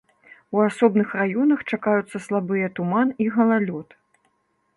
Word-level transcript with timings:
У 0.55 0.61
асобных 0.67 1.13
раёнах 1.19 1.59
чакаюцца 1.73 2.17
слабыя 2.29 2.67
туман 2.81 3.07
і 3.27 3.29
галалёд. 3.37 3.89